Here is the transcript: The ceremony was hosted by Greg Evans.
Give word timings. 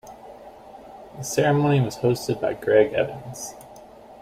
The 1.19 1.23
ceremony 1.23 1.79
was 1.79 1.97
hosted 1.97 2.41
by 2.41 2.55
Greg 2.55 2.93
Evans. 2.93 3.53